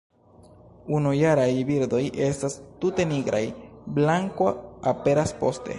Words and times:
Unujaraj 0.99 1.51
birdoj 1.67 2.01
estas 2.31 2.57
tute 2.85 3.07
nigraj; 3.13 3.45
blanko 4.01 4.53
aperas 4.95 5.41
poste. 5.43 5.69